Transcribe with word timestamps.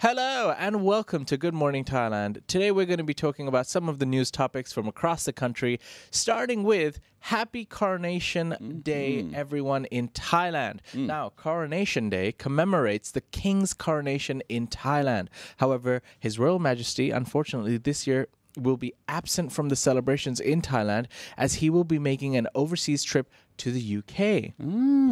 Hello 0.00 0.54
and 0.58 0.84
welcome 0.84 1.24
to 1.24 1.38
Good 1.38 1.54
Morning 1.54 1.82
Thailand. 1.82 2.42
Today 2.46 2.70
we're 2.70 2.84
going 2.84 2.98
to 2.98 3.02
be 3.04 3.14
talking 3.14 3.48
about 3.48 3.66
some 3.66 3.88
of 3.88 3.98
the 3.98 4.04
news 4.04 4.30
topics 4.30 4.70
from 4.70 4.86
across 4.86 5.24
the 5.24 5.32
country, 5.32 5.80
starting 6.10 6.64
with 6.64 7.00
Happy 7.20 7.64
Coronation 7.64 8.82
Day, 8.84 9.22
mm-hmm. 9.22 9.34
everyone 9.34 9.86
in 9.86 10.10
Thailand. 10.10 10.80
Mm. 10.92 11.06
Now, 11.06 11.30
Coronation 11.30 12.10
Day 12.10 12.32
commemorates 12.32 13.10
the 13.10 13.22
King's 13.22 13.72
coronation 13.72 14.42
in 14.50 14.66
Thailand. 14.66 15.28
However, 15.56 16.02
His 16.20 16.38
Royal 16.38 16.58
Majesty, 16.58 17.10
unfortunately, 17.10 17.78
this 17.78 18.06
year 18.06 18.28
will 18.56 18.76
be 18.76 18.94
absent 19.08 19.52
from 19.52 19.68
the 19.68 19.76
celebrations 19.76 20.40
in 20.40 20.62
Thailand 20.62 21.06
as 21.36 21.54
he 21.54 21.70
will 21.70 21.84
be 21.84 21.98
making 21.98 22.36
an 22.36 22.48
overseas 22.54 23.04
trip 23.04 23.30
to 23.58 23.70
the 23.70 23.96
UK. 23.98 24.52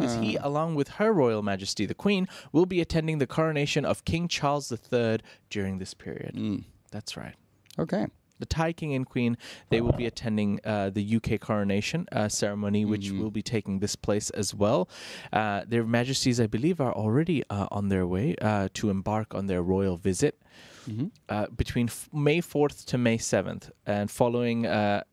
As 0.03 0.15
he, 0.15 0.35
along 0.37 0.75
with 0.75 0.89
Her 0.89 1.11
Royal 1.13 1.41
Majesty 1.41 1.85
the 1.85 1.93
Queen, 1.95 2.27
will 2.51 2.65
be 2.65 2.81
attending 2.81 3.17
the 3.19 3.27
coronation 3.27 3.85
of 3.85 4.05
King 4.05 4.27
Charles 4.27 4.71
III 4.71 5.19
during 5.49 5.77
this 5.79 5.93
period. 5.93 6.35
That's 6.91 7.17
right. 7.17 7.35
Okay. 7.79 8.05
The 8.37 8.45
Thai 8.45 8.73
King 8.73 8.93
and 8.93 9.05
Queen, 9.05 9.37
they 9.69 9.79
will 9.79 9.93
be 9.93 10.05
attending 10.05 10.59
uh, 10.65 10.89
the 10.89 11.15
UK 11.15 11.39
coronation 11.39 12.05
uh, 12.11 12.27
ceremony, 12.27 12.83
which 12.83 13.09
will 13.21 13.31
be 13.31 13.41
taking 13.41 13.79
this 13.79 13.95
place 13.95 14.29
as 14.31 14.53
well. 14.53 14.89
Uh, 15.31 15.61
their 15.65 15.85
Majesties, 15.85 16.39
I 16.41 16.47
believe, 16.47 16.81
are 16.81 16.93
already 16.93 17.43
uh, 17.49 17.67
on 17.71 17.87
their 17.87 18.05
way 18.05 18.35
uh, 18.41 18.67
to 18.73 18.89
embark 18.89 19.33
on 19.33 19.47
their 19.47 19.61
royal 19.63 19.95
visit 19.95 20.37
uh, 21.29 21.47
between 21.55 21.87
f- 21.87 22.09
May 22.13 22.41
4th 22.41 22.85
to 22.85 22.97
May 22.97 23.17
7th, 23.17 23.71
and 23.85 24.09
following 24.11 24.65
uh, 24.65 25.03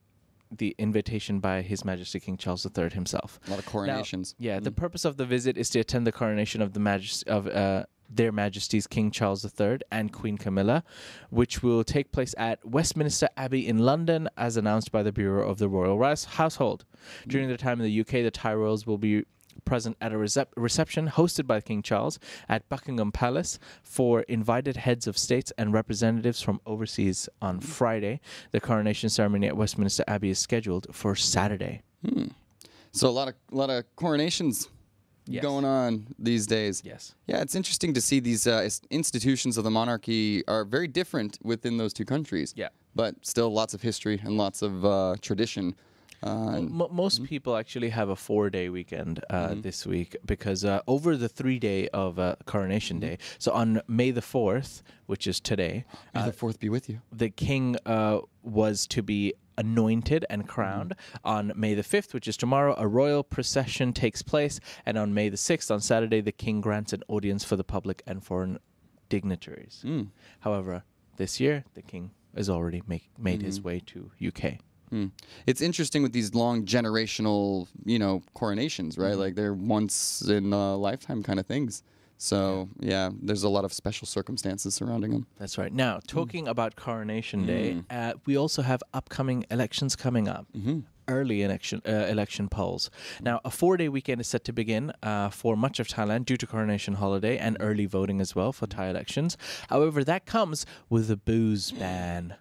the 0.50 0.74
invitation 0.78 1.40
by 1.40 1.62
His 1.62 1.84
Majesty 1.84 2.20
King 2.20 2.36
Charles 2.36 2.66
III 2.76 2.90
himself. 2.90 3.40
A 3.46 3.50
lot 3.50 3.58
of 3.58 3.66
Now, 3.66 3.70
coronations. 3.72 4.34
yeah, 4.38 4.60
the 4.60 4.70
purpose 4.72 5.04
of 5.04 5.16
the 5.16 5.24
visit 5.24 5.56
is 5.56 5.70
to 5.70 5.80
attend 5.80 6.06
the 6.06 6.12
coronation 6.12 6.60
of 6.60 6.72
the 6.74 6.80
majesty 6.80 7.28
of 7.30 7.46
uh, 7.46 7.84
their 8.14 8.30
Majesties 8.32 8.86
King 8.86 9.10
Charles 9.10 9.42
III 9.58 9.78
and 9.90 10.12
Queen 10.12 10.36
Camilla, 10.36 10.84
which 11.30 11.62
will 11.62 11.82
take 11.82 12.12
place 12.12 12.34
at 12.36 12.62
Westminster 12.62 13.28
Abbey 13.38 13.66
in 13.66 13.78
London, 13.78 14.28
as 14.36 14.58
announced 14.58 14.92
by 14.92 15.02
the 15.02 15.12
Bureau 15.12 15.48
of 15.48 15.56
the 15.56 15.68
Royal 15.70 15.98
Household. 16.26 16.84
During 17.26 17.48
their 17.48 17.56
time 17.56 17.80
in 17.80 17.86
the 17.86 18.00
UK, 18.00 18.22
the 18.22 18.30
Thai 18.30 18.52
royals 18.54 18.86
will 18.86 18.98
be 18.98 19.24
present 19.64 19.96
at 20.00 20.12
a 20.12 20.16
recep- 20.16 20.46
reception 20.56 21.08
hosted 21.08 21.46
by 21.46 21.60
King 21.60 21.82
Charles 21.82 22.18
at 22.48 22.68
Buckingham 22.68 23.12
Palace 23.12 23.58
for 23.82 24.20
invited 24.22 24.76
heads 24.76 25.06
of 25.06 25.16
states 25.18 25.52
and 25.58 25.72
representatives 25.72 26.40
from 26.40 26.60
overseas 26.66 27.28
on 27.40 27.60
Friday. 27.60 28.20
The 28.50 28.60
coronation 28.60 29.08
ceremony 29.08 29.46
at 29.46 29.56
Westminster 29.56 30.04
Abbey 30.08 30.30
is 30.30 30.38
scheduled 30.38 30.86
for 30.94 31.14
Saturday. 31.16 31.82
So 32.92 33.08
a 33.08 33.10
lot 33.10 33.28
of 33.28 33.34
a 33.50 33.56
lot 33.56 33.70
of 33.70 33.84
coronations 33.96 34.68
Yes. 35.26 35.42
going 35.42 35.64
on 35.64 36.08
these 36.18 36.48
days. 36.48 36.82
Yes. 36.84 37.14
Yeah, 37.28 37.42
it's 37.42 37.54
interesting 37.54 37.94
to 37.94 38.00
see 38.00 38.18
these 38.18 38.44
uh, 38.48 38.68
institutions 38.90 39.56
of 39.56 39.62
the 39.62 39.70
monarchy 39.70 40.42
are 40.48 40.64
very 40.64 40.88
different 40.88 41.38
within 41.44 41.76
those 41.76 41.92
two 41.92 42.04
countries. 42.04 42.52
Yeah. 42.56 42.70
But 42.96 43.14
still 43.24 43.48
lots 43.52 43.72
of 43.72 43.82
history 43.82 44.20
and 44.24 44.36
lots 44.36 44.62
of 44.62 44.84
uh, 44.84 45.14
tradition. 45.20 45.76
Uh, 46.22 46.60
Mo 46.60 46.88
most 46.92 47.24
people 47.24 47.56
actually 47.56 47.88
have 47.90 48.08
a 48.08 48.16
four 48.16 48.48
day 48.50 48.68
weekend 48.68 49.24
uh, 49.30 49.54
this 49.54 49.84
week 49.86 50.16
because 50.24 50.64
uh, 50.64 50.80
over 50.86 51.16
the 51.16 51.28
three 51.28 51.58
day 51.58 51.88
of 51.88 52.18
uh, 52.18 52.36
Coronation 52.46 53.00
Day, 53.00 53.18
so 53.38 53.52
on 53.52 53.80
May 53.88 54.10
the 54.12 54.20
4th, 54.20 54.82
which 55.06 55.26
is 55.26 55.40
today, 55.40 55.84
May 56.14 56.26
the 56.26 56.32
fourth 56.32 56.60
be 56.60 56.68
with 56.68 56.88
you. 56.88 57.00
the 57.12 57.30
king 57.30 57.76
uh, 57.86 58.20
was 58.42 58.86
to 58.88 59.02
be 59.02 59.34
anointed 59.58 60.24
and 60.30 60.48
crowned. 60.48 60.94
On 61.24 61.52
May 61.56 61.74
the 61.74 61.82
5th, 61.82 62.14
which 62.14 62.26
is 62.28 62.36
tomorrow, 62.36 62.74
a 62.78 62.86
royal 62.86 63.22
procession 63.22 63.92
takes 63.92 64.22
place. 64.22 64.60
And 64.86 64.96
on 64.96 65.12
May 65.12 65.28
the 65.28 65.36
6th, 65.36 65.70
on 65.70 65.80
Saturday, 65.80 66.20
the 66.22 66.32
king 66.32 66.60
grants 66.62 66.92
an 66.92 67.02
audience 67.08 67.44
for 67.44 67.56
the 67.56 67.64
public 67.64 68.02
and 68.06 68.24
foreign 68.24 68.58
dignitaries. 69.08 69.84
However, 70.40 70.84
this 71.16 71.38
year, 71.40 71.64
the 71.74 71.82
king 71.82 72.12
has 72.34 72.48
already 72.48 72.82
make, 72.86 73.10
made 73.18 73.42
his 73.42 73.60
way 73.60 73.80
to 73.86 74.10
UK. 74.26 74.54
Hmm. 74.92 75.06
It's 75.46 75.62
interesting 75.62 76.02
with 76.02 76.12
these 76.12 76.34
long 76.34 76.66
generational, 76.66 77.66
you 77.86 77.98
know, 77.98 78.20
coronations, 78.34 78.98
right? 78.98 79.16
Like 79.16 79.36
they're 79.36 79.54
once 79.54 80.20
in 80.20 80.52
a 80.52 80.76
lifetime 80.76 81.22
kind 81.22 81.40
of 81.40 81.46
things. 81.46 81.82
So 82.18 82.68
yeah, 82.78 83.08
there's 83.22 83.42
a 83.42 83.48
lot 83.48 83.64
of 83.64 83.72
special 83.72 84.06
circumstances 84.06 84.74
surrounding 84.74 85.12
them. 85.12 85.26
That's 85.38 85.56
right. 85.56 85.72
Now, 85.72 86.00
talking 86.06 86.46
about 86.46 86.76
Coronation 86.76 87.46
Day, 87.46 87.82
uh, 87.88 88.12
we 88.26 88.36
also 88.36 88.60
have 88.60 88.82
upcoming 88.92 89.46
elections 89.50 89.96
coming 89.96 90.28
up. 90.28 90.46
Early 91.08 91.42
election 91.42 91.80
uh, 91.88 92.06
election 92.10 92.48
polls. 92.48 92.90
Now, 93.22 93.40
a 93.46 93.50
four-day 93.50 93.88
weekend 93.88 94.20
is 94.20 94.28
set 94.28 94.44
to 94.44 94.52
begin 94.52 94.92
uh, 95.02 95.30
for 95.30 95.56
much 95.56 95.80
of 95.80 95.88
Thailand 95.88 96.26
due 96.26 96.36
to 96.36 96.46
Coronation 96.46 96.94
holiday 96.94 97.38
and 97.38 97.56
early 97.60 97.86
voting 97.86 98.20
as 98.20 98.36
well 98.36 98.52
for 98.52 98.66
Thai 98.66 98.88
elections. 98.90 99.38
However, 99.70 100.04
that 100.04 100.26
comes 100.26 100.66
with 100.90 101.10
a 101.10 101.16
booze 101.16 101.72
ban. 101.72 102.34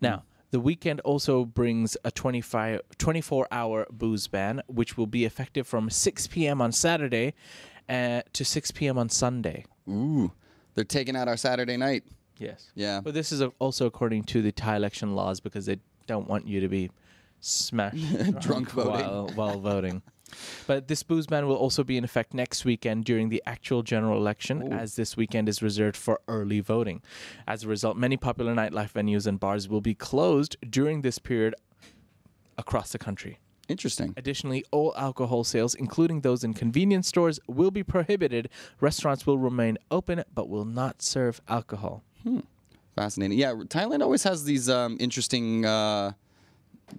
Now, 0.00 0.22
the 0.56 0.60
weekend 0.60 1.00
also 1.00 1.44
brings 1.44 1.98
a 2.02 2.10
25, 2.10 2.80
24-hour 2.96 3.88
booze 3.90 4.26
ban, 4.26 4.62
which 4.68 4.96
will 4.96 5.06
be 5.06 5.26
effective 5.26 5.66
from 5.66 5.90
6 5.90 6.26
p.m. 6.28 6.62
on 6.62 6.72
Saturday 6.72 7.34
uh, 7.90 8.22
to 8.32 8.42
6 8.42 8.70
p.m. 8.70 8.96
on 8.96 9.10
Sunday. 9.10 9.66
Ooh, 9.86 10.32
they're 10.74 10.82
taking 10.82 11.14
out 11.14 11.28
our 11.28 11.36
Saturday 11.36 11.76
night. 11.76 12.04
Yes. 12.38 12.70
Yeah. 12.74 13.02
But 13.04 13.12
this 13.12 13.32
is 13.32 13.42
also 13.58 13.84
according 13.84 14.24
to 14.24 14.40
the 14.40 14.50
Thai 14.50 14.76
election 14.76 15.14
laws 15.14 15.40
because 15.40 15.66
they 15.66 15.76
don't 16.06 16.26
want 16.26 16.46
you 16.46 16.60
to 16.60 16.68
be 16.68 16.90
smashed 17.40 18.40
Drunk 18.40 18.70
voting. 18.70 18.92
while, 18.92 19.30
while 19.34 19.60
voting. 19.60 20.00
But 20.66 20.88
this 20.88 21.02
booze 21.02 21.26
ban 21.26 21.46
will 21.46 21.56
also 21.56 21.84
be 21.84 21.96
in 21.96 22.04
effect 22.04 22.34
next 22.34 22.64
weekend 22.64 23.04
during 23.04 23.28
the 23.28 23.42
actual 23.46 23.82
general 23.82 24.18
election, 24.18 24.72
as 24.72 24.96
this 24.96 25.16
weekend 25.16 25.48
is 25.48 25.62
reserved 25.62 25.96
for 25.96 26.20
early 26.28 26.60
voting. 26.60 27.02
As 27.46 27.64
a 27.64 27.68
result, 27.68 27.96
many 27.96 28.16
popular 28.16 28.54
nightlife 28.54 28.92
venues 28.92 29.26
and 29.26 29.38
bars 29.38 29.68
will 29.68 29.80
be 29.80 29.94
closed 29.94 30.56
during 30.68 31.02
this 31.02 31.18
period 31.18 31.54
across 32.58 32.90
the 32.92 32.98
country. 32.98 33.38
Interesting. 33.68 34.14
Additionally, 34.16 34.64
all 34.70 34.94
alcohol 34.96 35.42
sales, 35.42 35.74
including 35.74 36.20
those 36.20 36.44
in 36.44 36.54
convenience 36.54 37.08
stores, 37.08 37.40
will 37.48 37.70
be 37.72 37.82
prohibited. 37.82 38.48
Restaurants 38.80 39.26
will 39.26 39.38
remain 39.38 39.76
open 39.90 40.22
but 40.34 40.48
will 40.48 40.64
not 40.64 41.02
serve 41.02 41.40
alcohol. 41.48 42.02
Fascinating. 42.94 43.38
Yeah, 43.38 43.52
Thailand 43.54 44.02
always 44.02 44.22
has 44.22 44.44
these 44.44 44.68
um, 44.68 44.96
interesting 45.00 45.66
uh, 45.66 46.12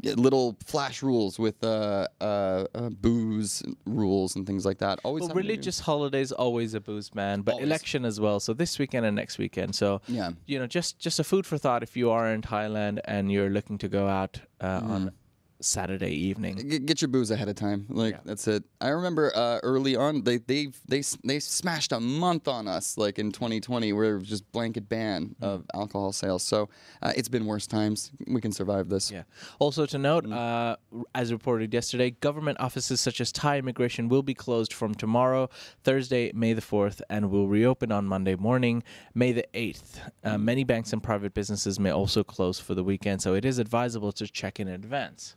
little 0.03 0.55
flash 0.65 1.01
rules 1.01 1.39
with 1.39 1.63
uh, 1.63 2.07
uh, 2.21 2.65
uh, 2.75 2.89
booze 2.89 3.63
rules 3.85 4.35
and 4.35 4.45
things 4.45 4.65
like 4.65 4.79
that. 4.79 4.99
Always 5.03 5.21
Well, 5.21 5.29
having 5.29 5.43
to 5.43 5.47
do- 5.47 5.49
religious 5.53 5.79
holidays 5.79 6.31
always 6.31 6.73
a 6.73 6.79
booze 6.81 7.13
man, 7.15 7.41
but 7.41 7.53
Always. 7.53 7.67
election 7.67 8.05
as 8.05 8.19
well. 8.19 8.39
So 8.39 8.53
this 8.53 8.77
weekend 8.79 9.05
and 9.05 9.15
next 9.15 9.37
weekend. 9.37 9.75
So 9.75 10.01
Yeah. 10.07 10.31
you 10.45 10.59
know, 10.59 10.67
just 10.67 10.99
just 10.99 11.19
a 11.19 11.23
food 11.23 11.45
for 11.45 11.57
thought 11.57 11.83
if 11.83 11.95
you 11.97 12.09
are 12.11 12.31
in 12.33 12.41
Thailand 12.41 12.99
and 13.05 13.31
you're 13.31 13.49
looking 13.49 13.77
to 13.79 13.87
go 13.87 14.07
out 14.07 14.41
uh, 14.61 14.81
Mm. 14.81 14.89
on 14.89 15.11
Saturday 15.59 16.11
evening. 16.11 16.57
G- 16.69 16.79
get 16.79 17.01
your 17.01 17.07
booze 17.09 17.31
ahead 17.31 17.49
of 17.49 17.55
time. 17.55 17.85
Like 17.89 18.13
Yeah. 18.15 18.19
that's 18.25 18.47
it. 18.47 18.63
I 18.79 18.89
remember 18.89 19.31
uh, 19.35 19.59
early 19.63 19.95
on 19.95 20.23
they 20.23 20.37
they 20.37 20.67
they 20.87 21.01
they 21.23 21.39
smashed 21.39 21.91
a 21.91 21.99
month 21.99 22.47
on 22.47 22.67
us 22.67 22.97
like 22.97 23.17
in 23.19 23.31
2020 23.31 23.91
where 23.93 24.15
it 24.15 24.19
was 24.19 24.29
just 24.29 24.51
blanket 24.51 24.87
ban 24.89 25.35
Mm. 25.41 25.43
of 25.47 25.65
alcohol 25.73 26.11
sales. 26.11 26.43
So 26.43 26.69
uh, 27.01 27.13
it's 27.15 27.29
been 27.29 27.45
worse 27.45 27.65
times. 27.67 28.11
We 28.27 28.39
can 28.41 28.51
survive 28.51 28.89
this. 28.89 29.11
Yeah. 29.11 29.23
Also 29.59 29.85
to 29.87 29.97
note, 29.97 30.25
Mm. 30.25 30.33
uh, 30.33 30.75
as 31.15 31.31
reported 31.31 31.73
yesterday, 31.73 32.11
government 32.11 32.59
offices 32.59 33.01
such 33.01 33.19
as 33.21 33.31
Thai 33.31 33.57
immigration 33.59 34.09
will 34.09 34.23
be 34.23 34.33
closed 34.33 34.71
from 34.73 34.93
tomorrow, 34.95 35.49
Thursday, 35.83 36.31
May 36.33 36.53
the 36.53 36.61
4th, 36.61 37.01
and 37.09 37.31
will 37.31 37.47
reopen 37.47 37.91
on 37.91 38.05
Monday 38.05 38.35
morning, 38.35 38.83
May 39.15 39.31
the 39.31 39.45
8th. 39.53 39.99
Mm. 40.23 40.33
Uh, 40.33 40.37
many 40.37 40.63
banks 40.63 40.93
and 40.93 41.01
private 41.01 41.33
businesses 41.33 41.79
may 41.79 41.91
also 41.91 42.23
close 42.23 42.59
for 42.59 42.75
the 42.75 42.83
weekend, 42.83 43.21
so 43.21 43.33
it 43.33 43.45
is 43.45 43.57
advisable 43.59 44.11
to 44.13 44.27
check 44.27 44.59
in 44.59 44.67
advance. 44.67 45.35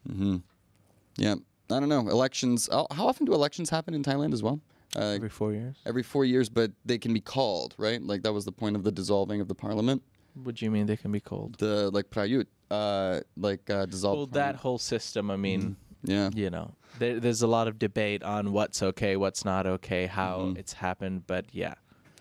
Yeah. 1.16 1.34
I 1.70 1.78
don't 1.78 1.88
know. 1.88 2.08
Elections. 2.08 2.68
How 2.70 2.86
how 2.90 3.06
often 3.06 3.26
do 3.26 3.32
elections 3.34 3.70
happen 3.70 3.94
in 3.94 4.02
Thailand 4.02 4.32
as 4.32 4.42
well? 4.42 4.60
Uh, 4.96 5.00
Every 5.14 5.28
four 5.28 5.52
years. 5.52 5.76
every 5.86 6.02
four 6.02 6.24
years, 6.24 6.48
but 6.48 6.72
they 6.84 6.98
can 6.98 7.14
be 7.14 7.20
called, 7.20 7.76
right? 7.78 8.02
Like 8.02 8.22
that 8.24 8.32
was 8.32 8.44
the 8.44 8.50
point 8.52 8.74
of 8.74 8.82
the 8.82 8.90
dissolving 8.90 9.40
of 9.40 9.46
the 9.46 9.54
parliament. 9.54 10.02
What 10.34 10.56
do 10.56 10.64
you 10.64 10.70
mean 10.72 10.86
they 10.86 10.96
can 10.96 11.12
be 11.12 11.20
called? 11.20 11.58
The 11.58 11.90
like 11.92 12.10
Prayut, 12.10 12.46
uh, 12.72 13.20
like 13.36 13.70
uh, 13.70 13.86
dissolved. 13.86 14.16
Well, 14.16 14.26
that 14.44 14.56
whole 14.56 14.78
system, 14.78 15.30
I 15.30 15.36
mean, 15.36 15.76
Yeah. 16.02 16.30
you 16.34 16.50
know, 16.50 16.74
there, 16.98 17.20
there's 17.20 17.42
a 17.42 17.46
lot 17.46 17.68
of 17.68 17.78
debate 17.78 18.24
on 18.24 18.50
what's 18.52 18.82
okay, 18.82 19.16
what's 19.16 19.44
not 19.44 19.64
okay, 19.66 20.06
how 20.06 20.54
it's 20.56 20.72
happened, 20.72 21.24
but 21.28 21.44
yeah, 21.52 21.74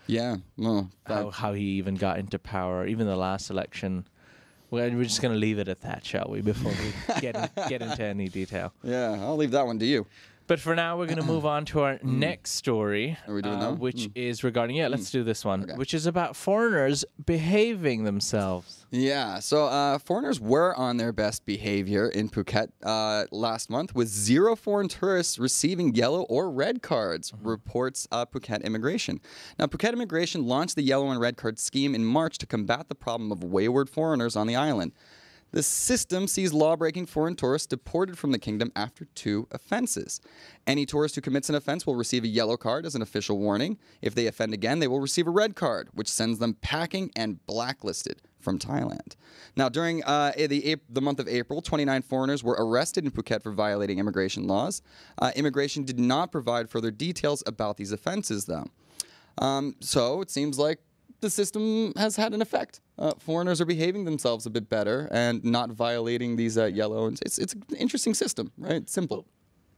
Yeah. 0.06 0.38
Well, 0.58 0.92
that- 1.06 1.14
how, 1.16 1.30
how 1.32 1.54
he 1.54 1.64
even 1.82 1.96
got 1.96 2.20
into 2.20 2.38
power, 2.38 2.86
even 2.86 3.08
the 3.08 3.16
last 3.16 3.50
election. 3.50 4.06
Well, 4.72 4.90
we're 4.92 5.04
just 5.04 5.22
going 5.22 5.34
to 5.34 5.40
leave 5.40 5.58
it 5.58 5.68
at 5.68 5.82
that, 5.82 6.06
shall 6.06 6.28
we, 6.30 6.42
before 6.42 6.72
we 6.72 7.22
get, 7.22 7.56
get 7.68 7.82
into 7.82 8.04
any 8.04 8.30
detail. 8.30 8.72
yeah. 8.84 9.18
I'll 9.22 9.36
leave 9.38 9.52
that 9.52 9.66
one 9.66 9.80
to 9.80 9.86
you. 9.86 10.06
But 10.50 10.60
for 10.60 10.74
now, 10.76 10.98
we're 10.98 11.06
going 11.06 11.20
to 11.20 11.24
move 11.24 11.46
on 11.46 11.66
to 11.66 11.82
our 11.82 12.00
next 12.02 12.54
story, 12.54 13.16
Are 13.28 13.36
we 13.36 13.44
doing 13.44 13.62
uh, 13.62 13.74
which 13.74 14.10
is 14.16 14.44
regarding 14.44 14.78
yeah. 14.78 14.88
Let's 14.88 15.12
do 15.12 15.24
this 15.24 15.46
one, 15.46 15.62
Okay. 15.62 15.76
which 15.76 15.94
is 15.94 16.08
about 16.08 16.36
foreigners 16.36 17.06
behaving 17.24 18.04
themselves. 18.04 18.88
Yeah, 18.90 19.38
so 19.42 19.68
uh, 19.68 20.00
foreigners 20.00 20.40
were 20.40 20.74
on 20.74 20.98
their 20.98 21.12
best 21.12 21.46
behavior 21.46 22.10
in 22.10 22.30
Phuket 22.30 22.70
uh, 22.82 23.26
last 23.32 23.70
month, 23.70 23.94
with 23.94 24.08
zero 24.08 24.56
foreign 24.56 24.88
tourists 24.88 25.38
receiving 25.38 25.94
yellow 25.94 26.24
or 26.24 26.50
red 26.50 26.82
cards, 26.82 27.32
reports 27.40 28.08
uh, 28.12 28.26
Phuket 28.26 28.64
Immigration. 28.64 29.22
Now, 29.60 29.68
Phuket 29.68 29.94
Immigration 29.94 30.48
launched 30.48 30.76
the 30.76 30.82
yellow 30.82 31.12
and 31.12 31.20
red 31.20 31.38
card 31.38 31.60
scheme 31.60 31.94
in 31.94 32.04
March 32.04 32.40
to 32.40 32.48
combat 32.48 32.90
the 32.90 32.96
problem 32.96 33.32
of 33.32 33.44
wayward 33.44 33.88
foreigners 33.88 34.36
on 34.36 34.48
the 34.48 34.56
island. 34.56 34.94
The 35.52 35.64
system 35.64 36.28
sees 36.28 36.54
law 36.54 36.76
breaking 36.76 37.08
foreign 37.08 37.36
tourists 37.36 37.68
deported 37.68 38.18
from 38.18 38.32
the 38.32 38.40
kingdom 38.40 38.72
after 38.76 39.06
two 39.16 39.48
offenses. 39.52 40.22
Any 40.68 40.86
tourist 40.86 41.16
who 41.16 41.22
commits 41.22 41.50
an 41.50 41.56
offense 41.56 41.88
will 41.88 41.96
receive 41.96 42.24
a 42.24 42.28
yellow 42.28 42.58
card 42.58 42.86
as 42.86 42.96
an 42.96 43.02
official 43.02 43.40
warning. 43.40 43.78
If 44.02 44.14
they 44.16 44.28
offend 44.28 44.54
again, 44.54 44.80
they 44.80 44.88
will 44.88 45.00
receive 45.00 45.28
a 45.28 45.32
red 45.32 45.56
card, 45.56 45.90
which 45.94 46.08
sends 46.08 46.40
them 46.40 46.56
packing 46.62 47.12
and 47.16 47.46
blacklisted 47.46 48.22
from 48.40 48.58
Thailand. 48.58 49.16
Now, 49.56 49.70
during 49.70 50.04
uh, 50.04 50.32
the, 50.38 50.78
the 50.90 51.02
month 51.02 51.20
of 51.20 51.28
April, 51.28 51.62
29 51.62 52.02
foreigners 52.04 52.44
were 52.44 52.56
arrested 52.58 53.06
in 53.06 53.12
Phuket 53.12 53.44
for 53.44 53.52
violating 53.52 54.00
immigration 54.00 54.48
laws. 54.48 54.82
Uh, 55.18 55.32
immigration 55.36 55.84
did 55.84 56.00
not 56.00 56.32
provide 56.32 56.70
further 56.70 56.92
details 56.92 57.44
about 57.46 57.78
these 57.78 57.92
offenses, 57.92 58.46
though. 58.46 58.66
Um, 59.40 59.76
so 59.80 60.22
it 60.22 60.30
seems 60.30 60.60
like 60.60 60.80
the 61.22 61.30
system 61.30 61.94
has 61.98 62.16
had 62.16 62.34
an 62.34 62.42
effect. 62.42 62.82
Uh, 62.98 63.14
foreigners 63.20 63.60
are 63.62 63.66
behaving 63.66 64.06
themselves 64.06 64.46
a 64.46 64.50
bit 64.50 64.70
better 64.70 65.08
and 65.12 65.44
not 65.44 65.70
violating 65.72 66.36
these 66.36 66.58
uh, 66.58 66.66
yellow. 66.66 67.08
And 67.08 67.20
it's 67.26 67.38
it's 67.38 67.54
an 67.54 67.64
interesting 67.78 68.14
system, 68.14 68.52
right? 68.58 68.90
Simple. 68.90 69.26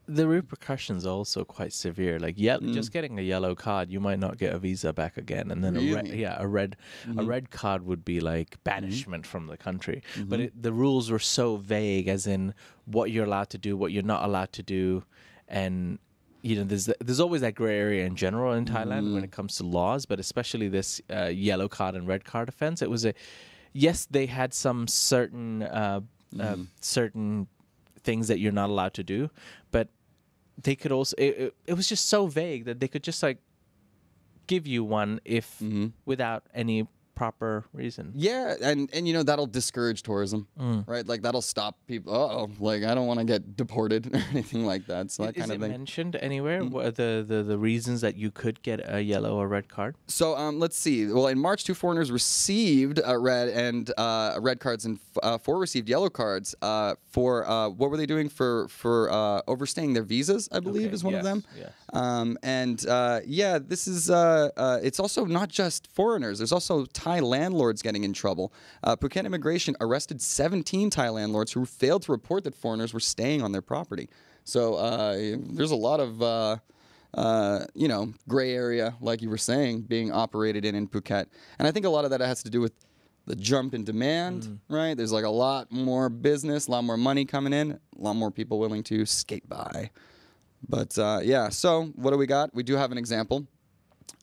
The 0.07 0.27
repercussions 0.27 1.05
are 1.05 1.11
also 1.11 1.45
quite 1.45 1.71
severe. 1.73 2.19
Like, 2.19 2.35
yeah, 2.37 2.57
Mm. 2.57 2.73
just 2.73 2.91
getting 2.91 3.17
a 3.19 3.21
yellow 3.21 3.55
card, 3.55 3.89
you 3.91 3.99
might 4.01 4.19
not 4.19 4.37
get 4.37 4.51
a 4.53 4.59
visa 4.59 4.91
back 4.91 5.15
again, 5.15 5.51
and 5.51 5.63
then 5.63 5.77
a 5.77 5.79
red, 5.79 5.87
Really? 5.87 6.09
Mm-hmm. 6.09 6.19
yeah, 6.19 6.35
a 6.39 6.47
red, 6.47 6.75
a 7.17 7.23
red 7.23 7.49
card 7.51 7.85
would 7.85 8.03
be 8.03 8.19
like 8.19 8.61
banishment 8.63 9.25
from 9.25 9.47
the 9.47 9.57
country. 9.57 10.01
But 10.17 10.39
Mm-hmm. 10.39 10.57
it, 10.57 10.61
the 10.63 10.73
rules 10.73 11.09
were 11.11 11.19
so 11.39 11.57
vague, 11.57 12.07
as 12.09 12.27
in 12.27 12.53
what 12.85 13.11
you're 13.11 13.25
allowed 13.25 13.51
to 13.51 13.57
do, 13.57 13.77
what 13.77 13.91
you're 13.93 14.03
not 14.15 14.23
allowed 14.25 14.51
to 14.53 14.63
do, 14.63 15.03
and 15.47 15.99
you 16.41 16.55
know, 16.55 16.63
there's 16.63 16.89
there's 16.99 17.19
always 17.19 17.41
that 17.41 17.55
gray 17.55 17.77
area 17.77 18.05
in 18.05 18.15
general 18.15 18.53
in 18.53 18.65
Thailand 18.65 19.05
Mm. 19.09 19.13
when 19.13 19.23
it 19.23 19.31
comes 19.31 19.57
to 19.57 19.63
laws, 19.63 20.05
but 20.05 20.19
especially 20.19 20.67
this 20.69 20.99
uh, 21.13 21.25
yellow 21.25 21.67
card 21.67 21.95
and 21.95 22.07
red 22.07 22.25
card 22.25 22.49
offense. 22.49 22.81
It 22.81 22.89
was 22.89 23.05
a 23.05 23.13
yes, 23.73 24.07
they 24.09 24.25
had 24.25 24.53
some 24.53 24.87
certain 24.87 25.63
uh, 25.63 26.01
uh, 26.39 26.43
Mm-hmm. 26.43 26.63
certain 26.79 27.47
things 28.03 28.27
that 28.29 28.39
you're 28.39 28.51
not 28.53 28.69
allowed 28.69 28.93
to 28.95 29.03
do, 29.03 29.29
but 29.71 29.89
they 30.63 30.75
could 30.75 30.91
also 30.91 31.15
it, 31.17 31.37
it, 31.37 31.55
it 31.67 31.73
was 31.73 31.87
just 31.87 32.07
so 32.09 32.27
vague 32.27 32.65
that 32.65 32.79
they 32.79 32.87
could 32.87 33.03
just 33.03 33.21
like 33.21 33.37
give 34.47 34.65
you 34.67 34.83
one 34.83 35.19
if 35.25 35.59
Mm-hmm. 35.59 35.87
without 36.05 36.43
any 36.53 36.87
proper 37.15 37.65
reason. 37.73 38.11
Yeah, 38.15 38.55
and 38.61 38.89
and 38.93 39.07
you 39.07 39.13
know 39.13 39.23
that'll 39.23 39.47
discourage 39.47 40.03
tourism, 40.03 40.47
Mm. 40.59 40.87
right? 40.87 41.05
Like 41.07 41.21
that'll 41.21 41.41
stop 41.41 41.77
people. 41.87 42.13
Oh, 42.13 42.49
like 42.59 42.83
I 42.83 42.93
don't 42.95 43.07
want 43.07 43.19
to 43.19 43.25
get 43.25 43.55
deported 43.55 44.07
or 44.15 44.23
anything 44.31 44.65
like 44.65 44.87
that. 44.87 45.11
So 45.11 45.23
that 45.25 45.35
Is 45.37 45.41
kind 45.41 45.51
it 45.51 45.55
of 45.55 45.61
thing. 45.61 45.71
mentioned 45.71 46.15
anywhere 46.17 46.61
Mm. 46.61 46.71
what 46.71 46.85
are 46.85 46.91
the, 46.91 47.25
the 47.27 47.43
the 47.43 47.57
reasons 47.57 48.01
that 48.01 48.15
you 48.15 48.31
could 48.31 48.61
get 48.63 48.79
a 48.85 49.01
yellow 49.01 49.37
or 49.37 49.47
red 49.47 49.67
card? 49.69 49.95
So 50.07 50.35
um, 50.37 50.59
let's 50.59 50.77
see. 50.77 51.07
Well, 51.07 51.27
in 51.27 51.39
March, 51.39 51.63
two 51.63 51.73
foreigners 51.73 52.11
received 52.11 52.99
uh, 53.05 53.17
red 53.17 53.49
and 53.49 53.91
uh, 53.97 54.37
red 54.41 54.59
cards, 54.59 54.85
and 54.85 54.99
uh, 55.21 55.37
four 55.37 55.59
received 55.59 55.87
yellow 55.89 56.09
cards. 56.09 56.55
Uh, 56.61 56.95
for 57.11 57.47
uh, 57.49 57.67
what 57.69 57.89
were 57.91 57.97
they 57.97 58.05
doing 58.05 58.29
for 58.29 58.67
for 58.69 59.11
uh, 59.11 59.41
overstaying 59.47 59.93
their 59.93 60.03
visas? 60.03 60.47
I 60.51 60.59
believe 60.59 60.87
Okay, 60.87 60.93
is 60.93 61.03
one 61.03 61.13
of 61.15 61.23
them. 61.23 61.43
yes. 61.57 61.71
Um, 61.93 62.37
and 62.41 62.85
uh, 62.87 63.19
yeah, 63.25 63.59
this 63.59 63.87
is 63.87 64.09
uh, 64.09 64.49
uh, 64.57 64.79
it's 64.81 64.99
also 64.99 65.25
not 65.25 65.49
just 65.49 65.87
foreigners. 65.93 66.37
There's 66.39 66.51
also 66.53 66.85
Thai 67.01 67.19
landlords 67.19 67.81
getting 67.81 68.03
in 68.03 68.13
trouble. 68.13 68.53
Uh, 68.83 68.95
Phuket 68.95 69.25
Immigration 69.25 69.75
arrested 69.81 70.21
17 70.21 70.91
Thai 70.91 71.09
landlords 71.09 71.51
who 71.51 71.65
failed 71.65 72.03
to 72.03 72.11
report 72.11 72.43
that 72.43 72.53
foreigners 72.53 72.93
were 72.93 72.99
staying 72.99 73.41
on 73.41 73.51
their 73.51 73.63
property. 73.63 74.07
So 74.43 74.75
uh, 74.75 75.15
there's 75.39 75.71
a 75.71 75.75
lot 75.75 75.99
of 75.99 76.21
uh, 76.21 76.57
uh, 77.15 77.65
you 77.73 77.87
know 77.87 78.13
gray 78.27 78.53
area, 78.53 78.95
like 79.01 79.23
you 79.23 79.31
were 79.31 79.37
saying, 79.39 79.81
being 79.81 80.11
operated 80.11 80.63
in 80.63 80.75
in 80.75 80.87
Phuket, 80.87 81.25
and 81.57 81.67
I 81.67 81.71
think 81.71 81.87
a 81.87 81.89
lot 81.89 82.05
of 82.05 82.11
that 82.11 82.21
has 82.21 82.43
to 82.43 82.51
do 82.51 82.61
with 82.61 82.73
the 83.25 83.35
jump 83.35 83.73
in 83.73 83.83
demand, 83.83 84.59
right? 84.69 84.95
There's 84.95 85.11
like 85.11 85.25
a 85.25 85.29
lot 85.29 85.71
more 85.71 86.07
business, 86.09 86.67
a 86.67 86.71
lot 86.71 86.83
more 86.83 86.97
money 86.97 87.25
coming 87.25 87.53
in, 87.53 87.71
a 87.71 88.01
lot 88.01 88.15
more 88.15 88.29
people 88.29 88.59
willing 88.59 88.83
to 88.83 89.05
skate 89.07 89.47
by. 89.49 89.89
But 90.69 90.97
uh, 90.99 91.21
yeah, 91.23 91.49
so 91.49 91.85
what 91.95 92.11
do 92.11 92.17
we 92.17 92.27
got? 92.27 92.53
We 92.53 92.61
do 92.63 92.75
have 92.75 92.91
an 92.91 92.97
example. 92.99 93.47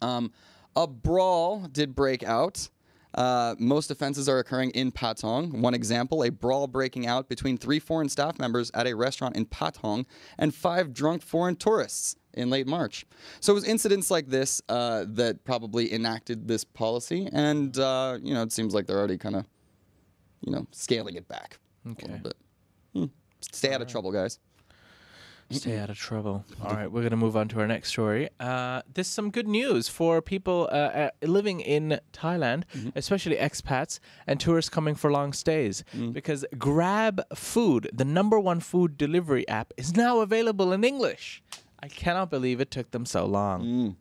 Um, 0.00 0.30
a 0.78 0.86
brawl 0.86 1.66
did 1.72 1.94
break 1.94 2.22
out. 2.22 2.68
Uh, 3.14 3.56
most 3.58 3.90
offenses 3.90 4.28
are 4.28 4.38
occurring 4.38 4.70
in 4.70 4.92
Patong. 4.92 5.60
One 5.60 5.74
example 5.74 6.22
a 6.22 6.30
brawl 6.30 6.68
breaking 6.68 7.06
out 7.06 7.28
between 7.28 7.58
three 7.58 7.80
foreign 7.80 8.08
staff 8.08 8.38
members 8.38 8.70
at 8.74 8.86
a 8.86 8.94
restaurant 8.94 9.34
in 9.34 9.46
Patong 9.46 10.06
and 10.38 10.54
five 10.54 10.92
drunk 10.92 11.22
foreign 11.22 11.56
tourists 11.56 12.14
in 12.34 12.48
late 12.48 12.68
March. 12.68 13.06
So 13.40 13.52
it 13.52 13.54
was 13.54 13.64
incidents 13.64 14.08
like 14.08 14.28
this 14.28 14.62
uh, 14.68 15.04
that 15.08 15.42
probably 15.44 15.92
enacted 15.92 16.46
this 16.46 16.62
policy. 16.62 17.28
And, 17.32 17.76
uh, 17.76 18.18
you 18.22 18.32
know, 18.32 18.42
it 18.42 18.52
seems 18.52 18.72
like 18.72 18.86
they're 18.86 18.98
already 18.98 19.18
kind 19.18 19.34
of, 19.34 19.46
you 20.42 20.52
know, 20.52 20.68
scaling 20.70 21.16
it 21.16 21.26
back 21.26 21.58
a 22.04 22.06
little 22.06 22.22
bit. 22.22 22.36
Hmm. 22.94 23.04
Stay 23.40 23.74
out 23.74 23.82
of 23.82 23.88
trouble, 23.88 24.12
guys. 24.12 24.38
Stay 25.50 25.78
out 25.78 25.88
of 25.88 25.96
trouble. 25.96 26.44
All 26.62 26.74
right, 26.74 26.92
we're 26.92 27.00
going 27.00 27.10
to 27.10 27.16
move 27.16 27.34
on 27.36 27.48
to 27.48 27.60
our 27.60 27.66
next 27.66 27.88
story. 27.88 28.28
Uh, 28.38 28.82
there's 28.92 29.06
some 29.06 29.30
good 29.30 29.48
news 29.48 29.88
for 29.88 30.20
people 30.20 30.68
uh, 30.70 30.74
uh, 30.74 31.10
living 31.22 31.60
in 31.60 32.00
Thailand, 32.12 32.64
especially 32.94 33.36
expats 33.36 33.98
and 34.26 34.38
tourists 34.38 34.68
coming 34.68 34.94
for 34.94 35.10
long 35.10 35.32
stays, 35.32 35.84
because 36.12 36.44
Grab 36.58 37.22
Food, 37.34 37.90
the 37.94 38.04
number 38.04 38.38
one 38.38 38.60
food 38.60 38.98
delivery 38.98 39.48
app, 39.48 39.72
is 39.78 39.96
now 39.96 40.20
available 40.20 40.70
in 40.72 40.84
English. 40.84 41.42
I 41.82 41.88
cannot 41.88 42.28
believe 42.28 42.60
it 42.60 42.70
took 42.70 42.90
them 42.90 43.06
so 43.06 43.24
long. 43.24 43.96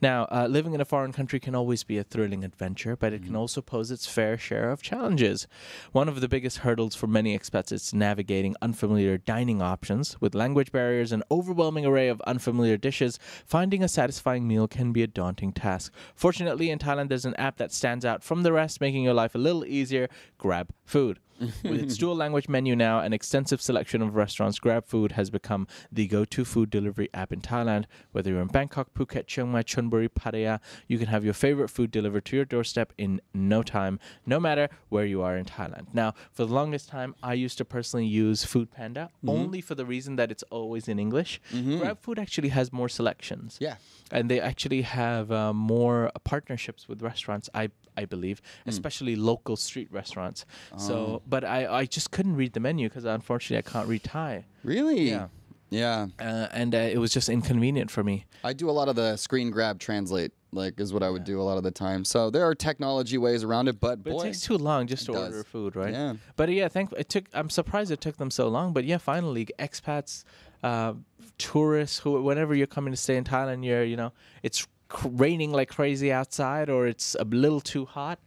Now, 0.00 0.26
uh, 0.30 0.46
living 0.48 0.74
in 0.74 0.80
a 0.80 0.84
foreign 0.84 1.12
country 1.12 1.40
can 1.40 1.54
always 1.54 1.84
be 1.84 1.98
a 1.98 2.04
thrilling 2.04 2.44
adventure, 2.44 2.96
but 2.96 3.12
it 3.12 3.24
can 3.24 3.36
also 3.36 3.60
pose 3.60 3.90
its 3.90 4.06
fair 4.06 4.38
share 4.38 4.70
of 4.70 4.82
challenges. 4.82 5.46
One 5.92 6.08
of 6.08 6.20
the 6.20 6.28
biggest 6.28 6.58
hurdles 6.58 6.94
for 6.94 7.06
many 7.06 7.38
expats 7.38 7.72
is 7.72 7.94
navigating 7.94 8.56
unfamiliar 8.62 9.18
dining 9.18 9.62
options. 9.62 10.20
With 10.20 10.34
language 10.34 10.72
barriers 10.72 11.12
and 11.12 11.22
overwhelming 11.30 11.86
array 11.86 12.08
of 12.08 12.20
unfamiliar 12.22 12.76
dishes, 12.76 13.18
finding 13.46 13.82
a 13.82 13.88
satisfying 13.88 14.46
meal 14.46 14.68
can 14.68 14.92
be 14.92 15.02
a 15.02 15.06
daunting 15.06 15.52
task. 15.52 15.92
Fortunately, 16.14 16.70
in 16.70 16.78
Thailand, 16.78 17.08
there's 17.08 17.24
an 17.24 17.36
app 17.36 17.56
that 17.58 17.72
stands 17.72 18.04
out 18.04 18.22
from 18.22 18.42
the 18.42 18.52
rest, 18.52 18.80
making 18.80 19.04
your 19.04 19.14
life 19.14 19.34
a 19.34 19.38
little 19.38 19.64
easier 19.64 20.08
Grab 20.38 20.70
Food. 20.84 21.20
With 21.64 21.82
its 21.82 21.98
dual 21.98 22.16
language 22.16 22.48
menu 22.48 22.74
now 22.74 23.00
and 23.00 23.12
extensive 23.12 23.60
selection 23.60 24.00
of 24.00 24.16
restaurants, 24.16 24.58
Grab 24.58 24.86
Food 24.86 25.12
has 25.12 25.28
become 25.28 25.66
the 25.92 26.06
go 26.06 26.24
to 26.24 26.44
food 26.44 26.70
delivery 26.70 27.10
app 27.12 27.32
in 27.32 27.40
Thailand. 27.40 27.84
Whether 28.12 28.30
you're 28.30 28.40
in 28.40 28.48
Bangkok, 28.48 28.94
Phuket, 28.94 29.26
Chiang 29.26 29.52
Mai, 29.52 29.55
Chonburi, 29.62 30.08
Pattaya, 30.08 30.60
you 30.88 30.98
can 30.98 31.08
have 31.08 31.24
your 31.24 31.34
favorite 31.34 31.68
food 31.68 31.90
delivered 31.90 32.24
to 32.26 32.36
your 32.36 32.44
doorstep 32.44 32.92
in 32.98 33.20
no 33.34 33.62
time, 33.62 33.98
no 34.24 34.40
matter 34.40 34.68
where 34.88 35.04
you 35.04 35.22
are 35.22 35.36
in 35.36 35.44
Thailand. 35.44 35.86
Now, 35.92 36.14
for 36.32 36.44
the 36.44 36.52
longest 36.52 36.88
time, 36.88 37.14
I 37.22 37.34
used 37.34 37.58
to 37.58 37.64
personally 37.64 38.06
use 38.06 38.44
Food 38.44 38.70
Panda 38.70 39.10
mm-hmm. 39.18 39.28
only 39.28 39.60
for 39.60 39.74
the 39.74 39.84
reason 39.84 40.16
that 40.16 40.30
it's 40.30 40.44
always 40.50 40.88
in 40.88 40.98
English. 40.98 41.40
Mm-hmm. 41.52 41.78
Grab 41.78 42.00
Food 42.00 42.18
actually 42.18 42.48
has 42.50 42.72
more 42.72 42.88
selections 42.88 43.58
Yeah. 43.60 43.76
and 44.10 44.30
they 44.30 44.40
actually 44.40 44.82
have 44.82 45.30
uh, 45.32 45.52
more 45.52 46.10
partnerships 46.24 46.88
with 46.88 47.02
restaurants 47.02 47.48
i 47.54 47.68
i 47.96 48.04
believe 48.04 48.40
hmm. 48.64 48.70
especially 48.70 49.16
local 49.16 49.56
street 49.56 49.88
restaurants 49.90 50.44
so 50.76 50.94
oh. 50.94 51.22
but 51.26 51.44
i 51.44 51.66
i 51.80 51.84
just 51.84 52.10
couldn't 52.10 52.36
read 52.36 52.52
the 52.52 52.60
menu 52.60 52.88
because 52.88 53.04
unfortunately 53.04 53.58
i 53.58 53.62
can't 53.72 53.88
read 53.88 54.02
thai 54.04 54.44
Really? 54.66 55.10
Yeah. 55.10 55.28
Yeah. 55.70 56.06
uh, 56.20 56.46
and 56.52 56.74
uh, 56.74 56.78
it 56.78 56.98
was 56.98 57.12
just 57.12 57.28
inconvenient 57.28 57.90
for 57.90 58.04
me 58.04 58.24
I 58.44 58.52
do 58.52 58.70
a 58.70 58.72
lot 58.72 58.88
of 58.88 58.94
the 58.96 59.16
screen 59.16 59.50
grab 59.50 59.80
translate, 59.80 60.32
like 60.52 60.78
is 60.78 60.92
what 60.92 61.02
I 61.02 61.10
would 61.10 61.24
do 61.24 61.40
a 61.40 61.42
lot 61.42 61.56
of 61.56 61.64
the 61.64 61.72
time. 61.72 62.04
So 62.04 62.30
there 62.30 62.46
are 62.46 62.54
technology 62.54 63.18
ways 63.18 63.42
around 63.42 63.66
it, 63.68 63.80
but, 63.80 64.04
but 64.04 64.12
boy, 64.12 64.20
it 64.20 64.24
takes 64.26 64.40
too 64.42 64.56
long 64.56 64.86
just 64.86 65.06
to 65.06 65.12
it 65.14 65.18
order 65.18 65.42
food 65.42 65.74
right 65.74 65.92
Yeah. 65.92 66.14
but 66.36 66.48
yeah 66.50 66.68
thank 66.68 66.92
it 66.92 67.08
took 67.08 67.24
i'm 67.34 67.50
surprised 67.50 67.90
it 67.90 68.00
took 68.00 68.16
them 68.18 68.30
so 68.30 68.46
long 68.48 68.72
but 68.72 68.84
yeah 68.84 68.98
finally 68.98 69.46
expats 69.58 70.22
uh 70.62 70.94
tourists 71.38 71.98
who 71.98 72.22
whenever 72.22 72.54
you're 72.54 72.66
coming 72.66 72.92
to 72.92 72.96
stay 72.96 73.16
in 73.16 73.24
thailand 73.24 73.64
you're 73.64 73.82
you 73.84 73.96
know 73.96 74.12
it's 74.42 74.66
raining 75.04 75.52
like 75.52 75.68
crazy 75.68 76.12
outside 76.12 76.70
or 76.70 76.86
it's 76.86 77.16
a 77.18 77.24
little 77.24 77.60
too 77.60 77.84
hot 77.84 78.18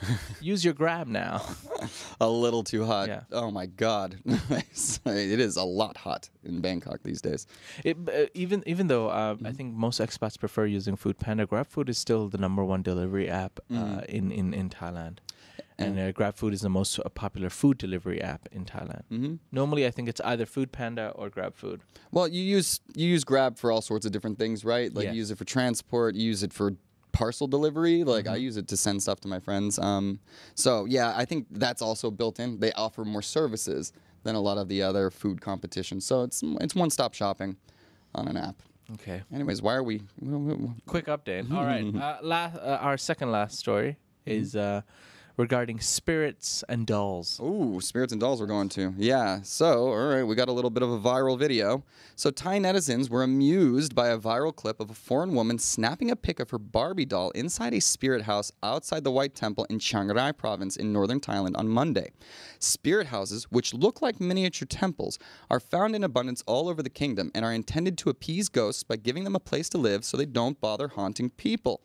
use 0.40 0.64
your 0.64 0.74
grab 0.74 1.06
now 1.06 1.40
a 2.20 2.28
little 2.28 2.64
too 2.64 2.84
hot. 2.84 3.06
Yeah. 3.08 3.20
Oh 3.30 3.50
my 3.52 3.66
god, 3.66 4.18
it 4.26 5.40
is 5.40 5.56
a 5.56 5.62
lot 5.62 5.96
hot 5.96 6.28
in 6.42 6.60
Bangkok 6.60 7.02
these 7.04 7.20
days. 7.22 7.46
It, 7.84 7.96
uh, 8.12 8.26
even 8.34 8.62
even 8.66 8.88
though 8.88 9.08
uh, 9.08 9.34
Mm-hmm. 9.34 9.46
I 9.46 9.52
think 9.52 9.74
most 9.74 10.00
expats 10.00 10.38
prefer 10.38 10.64
using 10.66 10.96
Food 10.96 11.18
Panda, 11.18 11.46
GrabFood 11.46 11.88
is 11.88 11.98
still 11.98 12.28
the 12.28 12.38
number 12.38 12.64
one 12.64 12.82
delivery 12.82 13.28
app 13.28 13.60
uh, 13.70 13.74
Mm. 13.74 14.04
in, 14.06 14.32
in 14.32 14.54
in 14.54 14.68
Thailand. 14.70 15.18
And 15.78 15.98
uh, 15.98 16.12
GrabFood 16.12 16.52
is 16.52 16.60
the 16.62 16.68
most 16.68 16.98
uh, 16.98 17.08
popular 17.08 17.50
food 17.50 17.78
delivery 17.78 18.20
app 18.20 18.48
in 18.52 18.64
Thailand. 18.64 19.02
Mm-hmm. 19.12 19.34
Normally, 19.52 19.86
I 19.86 19.90
think 19.90 20.08
it's 20.08 20.20
either 20.24 20.46
Food 20.46 20.72
Panda 20.72 21.12
or 21.14 21.30
GrabFood. 21.30 21.80
Well, 22.10 22.26
you 22.28 22.42
use 22.42 22.80
you 22.94 23.06
use 23.08 23.24
Grab 23.24 23.58
for 23.58 23.70
all 23.72 23.80
sorts 23.80 24.04
of 24.06 24.12
different 24.12 24.38
things, 24.38 24.64
right? 24.64 24.92
Like 24.94 25.04
Yeah. 25.04 25.12
you 25.12 25.18
use 25.18 25.30
it 25.30 25.38
for 25.38 25.44
transport, 25.44 26.14
you 26.14 26.24
use 26.26 26.42
it 26.42 26.52
for 26.52 26.72
parcel 27.12 27.46
delivery. 27.46 28.04
Like 28.04 28.24
Mm-hmm. 28.26 28.34
I 28.34 28.36
use 28.38 28.56
it 28.56 28.68
to 28.68 28.76
send 28.76 29.02
stuff 29.02 29.20
to 29.20 29.28
my 29.28 29.40
friends. 29.40 29.78
Um, 29.78 30.20
so 30.54 30.84
yeah, 30.84 31.14
I 31.16 31.24
think 31.24 31.46
that's 31.50 31.82
also 31.82 32.10
built 32.10 32.38
in. 32.40 32.60
They 32.60 32.72
offer 32.72 33.04
more 33.04 33.22
services 33.22 33.92
than 34.24 34.34
a 34.34 34.40
lot 34.40 34.58
of 34.58 34.68
the 34.68 34.82
other 34.82 35.10
food 35.10 35.40
competition. 35.40 36.00
So 36.00 36.22
it's 36.22 36.42
it's 36.60 36.74
one 36.74 36.90
stop 36.90 37.14
shopping 37.14 37.56
on 38.14 38.26
an 38.28 38.36
app. 38.36 38.56
Okay. 38.94 39.22
Anyways, 39.32 39.60
why 39.60 39.74
are 39.74 39.82
we? 39.82 40.00
Quick 40.86 41.06
update. 41.06 41.50
All 41.54 41.64
right. 41.64 41.84
Uh, 41.94 42.18
la- 42.22 42.52
uh, 42.56 42.78
our 42.80 42.96
second 42.96 43.30
last 43.30 43.58
story 43.58 43.96
is 44.24 44.56
uh, 44.56 44.80
regarding 45.38 45.78
spirits 45.78 46.64
and 46.68 46.84
dolls. 46.84 47.40
Ooh, 47.40 47.80
spirits 47.80 48.12
and 48.12 48.20
dolls 48.20 48.40
we're 48.40 48.46
going 48.46 48.68
to. 48.70 48.92
Yeah. 48.98 49.40
So, 49.42 49.88
all 49.88 50.08
right, 50.08 50.24
we 50.24 50.34
got 50.34 50.48
a 50.48 50.52
little 50.52 50.68
bit 50.68 50.82
of 50.82 50.90
a 50.90 50.98
viral 50.98 51.38
video. 51.38 51.84
So, 52.16 52.32
Thai 52.32 52.58
netizens 52.58 53.08
were 53.08 53.22
amused 53.22 53.94
by 53.94 54.08
a 54.08 54.18
viral 54.18 54.54
clip 54.54 54.80
of 54.80 54.90
a 54.90 54.94
foreign 54.94 55.34
woman 55.34 55.58
snapping 55.58 56.10
a 56.10 56.16
pic 56.16 56.40
of 56.40 56.50
her 56.50 56.58
Barbie 56.58 57.04
doll 57.04 57.30
inside 57.30 57.72
a 57.72 57.80
spirit 57.80 58.22
house 58.22 58.50
outside 58.64 59.04
the 59.04 59.12
White 59.12 59.36
Temple 59.36 59.64
in 59.70 59.78
Chiang 59.78 60.08
Rai 60.08 60.32
province 60.32 60.76
in 60.76 60.92
northern 60.92 61.20
Thailand 61.20 61.56
on 61.56 61.68
Monday. 61.68 62.10
Spirit 62.58 63.06
houses, 63.06 63.44
which 63.44 63.72
look 63.72 64.02
like 64.02 64.20
miniature 64.20 64.66
temples, 64.66 65.20
are 65.48 65.60
found 65.60 65.94
in 65.94 66.02
abundance 66.02 66.42
all 66.46 66.68
over 66.68 66.82
the 66.82 66.90
kingdom 66.90 67.30
and 67.32 67.44
are 67.44 67.52
intended 67.52 67.96
to 67.98 68.10
appease 68.10 68.48
ghosts 68.48 68.82
by 68.82 68.96
giving 68.96 69.22
them 69.22 69.36
a 69.36 69.40
place 69.40 69.68
to 69.68 69.78
live 69.78 70.04
so 70.04 70.16
they 70.16 70.26
don't 70.26 70.60
bother 70.60 70.88
haunting 70.88 71.30
people. 71.30 71.80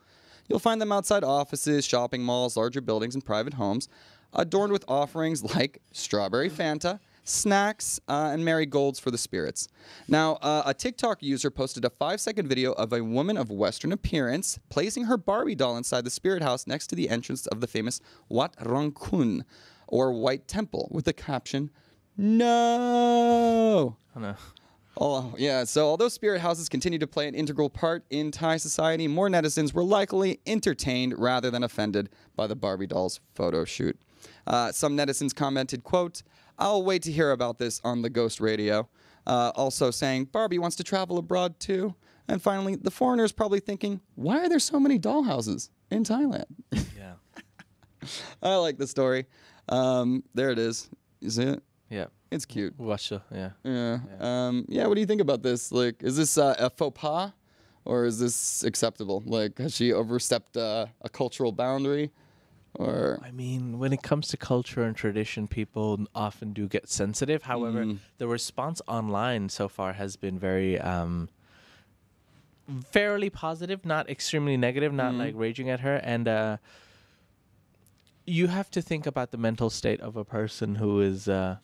You'll 0.54 0.60
find 0.60 0.80
them 0.80 0.92
outside 0.92 1.24
offices, 1.24 1.84
shopping 1.84 2.22
malls, 2.22 2.56
larger 2.56 2.80
buildings, 2.80 3.16
and 3.16 3.26
private 3.26 3.56
homes, 3.56 3.90
adorned 4.34 4.72
with 4.72 4.86
offerings 4.88 5.44
like 5.56 5.82
strawberry 5.94 6.48
Fanta, 6.48 7.00
snacks, 7.24 8.00
uh, 8.08 8.30
and 8.32 8.46
marigolds 8.46 9.00
for 9.00 9.10
the 9.10 9.18
spirits. 9.18 9.68
Now, 10.08 10.34
uh, 10.44 10.62
a 10.68 10.76
TikTok 10.76 11.24
user 11.24 11.50
posted 11.50 11.86
a 11.86 11.90
five 11.90 12.22
second 12.22 12.48
video 12.50 12.74
of 12.74 12.94
a 12.94 13.04
woman 13.04 13.36
of 13.36 13.50
Western 13.50 13.92
appearance 13.92 14.60
placing 14.70 15.06
her 15.06 15.18
Barbie 15.18 15.56
doll 15.56 15.76
inside 15.76 16.04
the 16.04 16.12
spirit 16.12 16.44
house 16.44 16.68
next 16.68 16.86
to 16.88 16.96
the 16.96 17.10
entrance 17.10 17.48
of 17.48 17.60
the 17.60 17.66
famous 17.66 18.00
Wat 18.30 18.54
Rong 18.64 18.92
Khun, 18.92 19.46
or 19.88 20.14
White 20.14 20.48
Temple, 20.48 20.88
with 20.92 21.06
the 21.06 21.14
caption, 21.14 21.72
No! 22.16 23.98
Oh, 24.16 24.20
no. 24.20 24.36
Oh, 24.98 25.34
yeah. 25.38 25.64
So, 25.64 25.88
although 25.88 26.08
spirit 26.08 26.42
houses 26.42 26.70
continue 26.70 27.00
to 27.00 27.08
play 27.08 27.28
an 27.28 27.34
integral 27.34 27.70
part 27.70 28.06
in 28.10 28.30
Thai 28.30 28.58
society, 28.58 29.08
more 29.08 29.28
netizens 29.28 29.74
were 29.74 29.84
likely 29.84 30.40
entertained 30.46 31.18
rather 31.18 31.50
than 31.50 31.64
offended 31.64 32.10
by 32.36 32.48
the 32.48 32.56
Barbie 32.56 32.88
doll's 32.88 33.20
photo 33.34 33.66
shoot. 33.66 34.00
Uh, 34.46 34.72
some 34.72 34.96
netizens 34.96 35.34
commented, 35.34 35.84
quote, 35.84 36.22
I'll 36.60 36.84
wait 36.84 37.02
to 37.04 37.12
hear 37.12 37.32
about 37.32 37.58
this 37.58 37.82
on 37.84 38.04
the 38.04 38.10
ghost 38.10 38.40
radio. 38.40 38.88
Uh, 39.26 39.52
also 39.56 39.90
saying, 39.90 40.26
Barbie 40.26 40.60
wants 40.60 40.76
to 40.76 40.84
travel 40.84 41.18
abroad 41.18 41.60
too. 41.60 41.96
And 42.28 42.42
finally, 42.42 42.76
the 42.76 42.92
foreigner 42.92 43.24
is 43.24 43.32
probably 43.32 43.60
thinking, 43.60 44.00
why 44.16 44.40
are 44.40 44.50
there 44.50 44.60
so 44.60 44.80
many 44.80 45.00
dollhouses 45.00 45.70
in 45.92 46.04
Thailand? 46.04 46.46
Yeah. 46.72 47.14
I 48.44 48.56
like 48.56 48.78
the 48.78 48.88
story. 48.88 49.26
Um, 49.70 50.24
there 50.34 50.52
it 50.52 50.60
is. 50.60 50.90
Is 51.22 51.38
it? 51.38 51.62
Yeah. 51.90 52.06
It's 52.32 52.46
cute. 52.46 52.74
Russia. 52.78 53.24
Yeah. 53.32 53.52
Yeah. 53.64 54.00
Um, 54.20 54.66
yeah. 54.68 54.88
What 54.88 54.96
do 54.96 55.02
you 55.02 55.08
think 55.08 55.22
about 55.22 55.44
this? 55.44 55.72
Like, 55.72 56.02
is 56.02 56.18
this 56.18 56.38
uh, 56.38 56.56
a 56.58 56.70
faux 56.70 57.00
pas, 57.00 57.32
or 57.86 58.06
is 58.06 58.20
this 58.20 58.64
acceptable? 58.64 59.22
Like, 59.26 59.60
has 59.60 59.76
she 59.76 59.94
overstepped 59.94 60.58
uh, 60.58 60.88
a 61.02 61.10
cultural 61.10 61.52
boundary, 61.52 62.12
or? 62.74 63.20
I 63.24 63.30
mean, 63.30 63.78
when 63.78 63.94
it 63.94 64.02
comes 64.02 64.30
to 64.30 64.38
culture 64.38 64.82
and 64.82 64.96
tradition, 64.96 65.48
people 65.48 66.08
often 66.16 66.54
do 66.54 66.68
get 66.68 66.90
sensitive. 66.90 67.44
However, 67.44 67.86
the 68.18 68.28
response 68.28 68.82
online 68.88 69.50
so 69.50 69.68
far 69.68 69.94
has 69.94 70.16
been 70.16 70.40
very 70.40 70.80
um, 70.80 71.30
fairly 72.90 73.30
positive, 73.30 73.86
not 73.86 74.10
extremely 74.10 74.58
negative, 74.58 74.92
not 74.92 75.14
like 75.14 75.34
raging 75.36 75.70
at 75.70 75.82
her. 75.82 75.98
And 75.98 76.28
uh, 76.28 76.58
you 78.26 78.48
have 78.48 78.72
to 78.72 78.82
think 78.82 79.06
about 79.06 79.32
the 79.32 79.38
mental 79.38 79.70
state 79.70 80.00
of 80.02 80.16
a 80.16 80.26
person 80.26 80.76
who 80.76 81.02
is 81.02 81.28
uh, 81.28 81.58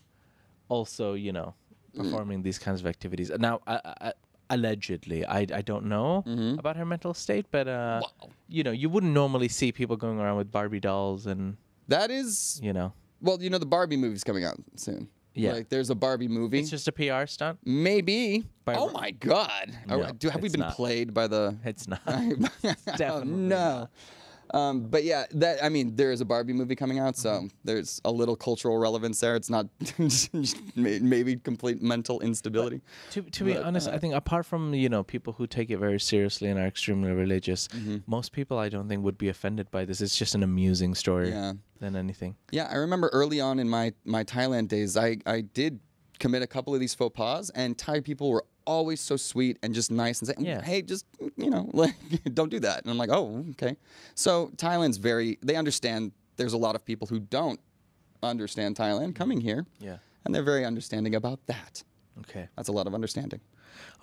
also, 0.69 1.13
you 1.13 1.31
know, 1.33 1.53
performing 1.95 2.41
these 2.43 2.57
kinds 2.59 2.79
of 2.79 2.87
activities. 2.87 3.29
Now, 3.37 3.59
I, 3.67 3.79
I, 4.01 4.13
allegedly, 4.49 5.25
I, 5.25 5.39
I 5.53 5.61
don't 5.61 5.85
know 5.85 6.23
about 6.57 6.75
her 6.77 6.85
mental 6.85 7.13
state, 7.13 7.45
but 7.51 7.67
uh, 7.67 8.01
you 8.47 8.63
know, 8.63 8.71
you 8.71 8.89
wouldn't 8.89 9.13
normally 9.13 9.47
see 9.49 9.71
people 9.71 9.97
going 9.97 10.19
around 10.19 10.37
with 10.37 10.51
Barbie 10.51 10.79
dolls 10.79 11.25
and 11.25 11.57
That 11.87 12.09
is 12.11 12.59
you 12.63 12.73
know, 12.73 12.93
well, 13.21 13.41
you 13.41 13.49
know, 13.49 13.57
the 13.57 13.65
Barbie 13.65 13.97
movie's 13.97 14.23
coming 14.23 14.45
out 14.45 14.57
soon. 14.75 15.09
Yeah. 15.35 15.53
Like, 15.53 15.69
there's 15.69 15.89
a 15.89 15.95
Barbie 15.95 16.27
movie. 16.27 16.59
it's 16.59 16.69
just 16.69 16.87
a 16.87 16.91
PR 16.91 17.25
stunt. 17.25 17.59
Maybe. 17.63 18.43
By- 18.65 18.75
oh 18.75 18.89
my 18.89 19.11
God. 19.11 19.71
Are- 19.87 19.97
No, 19.97 20.11
do, 20.11 20.27
have 20.29 20.41
we 20.41 20.47
it's 20.47 20.53
been 20.55 20.61
not. 20.65 20.75
played 20.75 21.13
by 21.13 21.27
the? 21.27 21.55
It's 21.63 21.87
not. 21.87 22.01
oh, 22.07 22.33
definitely 22.97 23.31
no. 23.33 23.87
Um, 24.53 24.81
but 24.81 25.03
yeah, 25.03 25.25
that 25.31 25.63
I 25.63 25.69
mean, 25.69 25.95
there 25.95 26.11
is 26.11 26.21
a 26.21 26.25
Barbie 26.25 26.53
movie 26.53 26.75
coming 26.75 26.99
out, 26.99 27.15
so 27.17 27.29
Mm-hmm. 27.29 27.47
there's 27.63 28.01
a 28.05 28.11
little 28.11 28.35
cultural 28.35 28.77
relevance 28.77 29.19
there. 29.19 29.35
It's 29.35 29.49
not 29.49 29.67
maybe 30.75 31.35
complete 31.37 31.81
mental 31.81 32.19
instability. 32.21 32.81
To, 33.11 33.21
to 33.21 33.43
be 33.43 33.53
But, 33.53 33.63
honest, 33.63 33.87
I 33.87 33.97
think 33.97 34.13
apart 34.13 34.45
from 34.45 34.73
you 34.73 34.89
know 34.89 35.03
people 35.03 35.33
who 35.33 35.47
take 35.47 35.69
it 35.69 35.77
very 35.77 35.99
seriously 35.99 36.49
and 36.49 36.59
are 36.59 36.67
extremely 36.67 37.11
religious, 37.11 37.67
Mm-hmm. 37.69 37.97
most 38.07 38.31
people 38.31 38.57
I 38.57 38.69
don't 38.69 38.87
think 38.87 39.03
would 39.03 39.17
be 39.17 39.29
offended 39.29 39.69
by 39.71 39.85
this. 39.85 40.01
It's 40.01 40.15
just 40.15 40.35
an 40.35 40.43
amusing 40.43 40.95
story 40.95 41.29
Yeah. 41.29 41.53
than 41.79 41.95
anything. 41.95 42.35
Yeah, 42.51 42.67
I 42.71 42.75
remember 42.75 43.09
early 43.13 43.39
on 43.41 43.59
in 43.59 43.69
my 43.69 43.93
my 44.05 44.23
Thailand 44.23 44.67
days, 44.69 44.97
I 44.97 45.17
I 45.25 45.41
did 45.41 45.79
commit 46.19 46.41
a 46.41 46.47
couple 46.47 46.73
of 46.73 46.79
these 46.79 46.93
faux 46.93 47.15
pas, 47.15 47.49
and 47.51 47.77
Thai 47.77 48.01
people 48.01 48.29
were 48.29 48.45
always 48.65 48.99
so 49.01 49.15
sweet 49.17 49.57
and 49.63 49.73
just 49.73 49.91
nice 49.91 50.19
and 50.19 50.27
say, 50.27 50.35
mm, 50.35 50.45
Yeah. 50.45 50.61
"Hey, 50.61 50.81
just 50.81 51.05
mm, 51.19 51.31
you 51.37 51.49
know, 51.49 51.69
like 51.73 51.95
don't 52.33 52.49
do 52.49 52.59
that." 52.61 52.81
And 52.81 52.91
I'm 52.91 52.97
like, 52.97 53.09
"Oh, 53.11 53.45
okay." 53.51 53.77
So 54.15 54.51
Thailand's 54.55 54.97
very 54.97 55.37
they 55.41 55.55
understand. 55.55 56.11
There's 56.37 56.53
a 56.53 56.57
lot 56.57 56.75
of 56.75 56.85
people 56.85 57.07
who 57.07 57.19
don't 57.19 57.59
understand 58.23 58.75
Thailand 58.75 59.09
mm-hmm. 59.09 59.11
coming 59.13 59.41
here, 59.41 59.65
Yeah. 59.79 59.97
and 60.25 60.33
they're 60.33 60.43
very 60.43 60.65
understanding 60.65 61.15
about 61.15 61.45
that. 61.47 61.83
Okay. 62.19 62.47
That's 62.55 62.69
a 62.69 62.71
lot 62.71 62.87
of 62.87 62.93
understanding. 62.93 63.41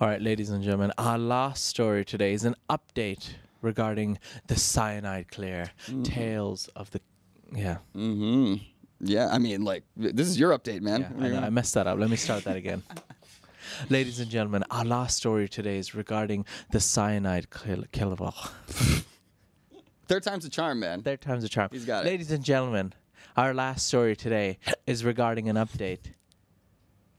All 0.00 0.08
right, 0.08 0.20
ladies 0.20 0.50
and 0.50 0.62
gentlemen, 0.62 0.92
our 0.98 1.18
last 1.18 1.64
story 1.64 2.04
today 2.04 2.32
is 2.32 2.44
an 2.44 2.54
update 2.70 3.34
regarding 3.62 4.18
the 4.46 4.56
cyanide 4.56 5.30
clear 5.30 5.70
mm-hmm. 5.86 6.02
tales 6.02 6.68
of 6.76 6.90
the. 6.90 7.00
Yeah. 7.54 7.78
hmm 7.92 8.54
Yeah, 9.00 9.28
I 9.30 9.38
mean, 9.38 9.62
like 9.62 9.84
this 9.96 10.28
is 10.28 10.38
your 10.38 10.56
update, 10.56 10.80
man. 10.82 11.00
Yeah, 11.00 11.24
I, 11.24 11.28
know, 11.28 11.40
I 11.40 11.50
messed 11.50 11.74
that 11.74 11.86
up. 11.86 11.98
Let 11.98 12.10
me 12.10 12.16
start 12.16 12.44
that 12.44 12.56
again. 12.56 12.82
Ladies 13.88 14.20
and 14.20 14.30
gentlemen, 14.30 14.64
our 14.70 14.84
last 14.84 15.16
story 15.16 15.48
today 15.48 15.78
is 15.78 15.94
regarding 15.94 16.44
the 16.70 16.80
cyanide 16.80 17.48
kill- 17.50 17.84
killer. 17.92 18.16
Third 20.08 20.22
time's 20.22 20.44
a 20.44 20.48
charm, 20.48 20.80
man. 20.80 21.02
Third 21.02 21.20
time's 21.20 21.44
a 21.44 21.48
charm. 21.48 21.68
He's 21.72 21.84
got 21.84 22.04
it. 22.04 22.08
Ladies 22.08 22.30
and 22.30 22.44
gentlemen, 22.44 22.92
our 23.36 23.52
last 23.52 23.86
story 23.86 24.14
today 24.14 24.58
is 24.86 25.04
regarding 25.04 25.48
an 25.48 25.56
update 25.56 26.12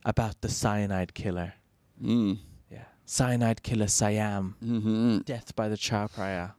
about 0.04 0.40
the 0.40 0.48
cyanide 0.48 1.12
killer. 1.14 1.54
Mm. 2.02 2.38
Yeah. 2.70 2.84
Cyanide 3.04 3.62
killer 3.62 3.88
Siam. 3.88 4.56
Mm-hmm. 4.64 5.18
Death 5.18 5.54
by 5.54 5.68
the 5.68 5.76
Chao 5.76 6.06
Phraya. 6.06 6.52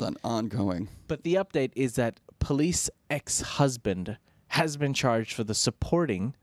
An 0.00 0.16
ongoing. 0.24 0.88
But 1.06 1.22
the 1.22 1.34
update 1.34 1.72
is 1.76 1.94
that 1.94 2.20
police 2.40 2.90
ex 3.10 3.40
husband 3.40 4.16
has 4.48 4.76
been 4.76 4.94
charged 4.94 5.34
for 5.34 5.44
the 5.44 5.54
supporting 5.54 6.34